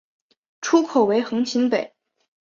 [0.61, 1.93] 出口为横琴北。